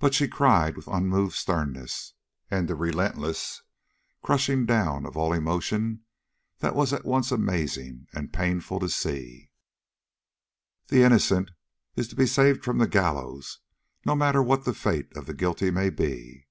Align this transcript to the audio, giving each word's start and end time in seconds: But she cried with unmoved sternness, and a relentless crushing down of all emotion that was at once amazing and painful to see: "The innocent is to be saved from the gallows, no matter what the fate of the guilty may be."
But 0.00 0.12
she 0.12 0.28
cried 0.28 0.76
with 0.76 0.86
unmoved 0.86 1.32
sternness, 1.34 2.12
and 2.50 2.68
a 2.70 2.74
relentless 2.74 3.62
crushing 4.22 4.66
down 4.66 5.06
of 5.06 5.16
all 5.16 5.32
emotion 5.32 6.04
that 6.58 6.74
was 6.76 6.92
at 6.92 7.06
once 7.06 7.32
amazing 7.32 8.06
and 8.12 8.34
painful 8.34 8.80
to 8.80 8.90
see: 8.90 9.50
"The 10.88 11.04
innocent 11.04 11.52
is 11.96 12.06
to 12.08 12.16
be 12.16 12.26
saved 12.26 12.62
from 12.62 12.76
the 12.76 12.86
gallows, 12.86 13.60
no 14.04 14.14
matter 14.14 14.42
what 14.42 14.66
the 14.66 14.74
fate 14.74 15.10
of 15.16 15.24
the 15.24 15.32
guilty 15.32 15.70
may 15.70 15.88
be." 15.88 16.46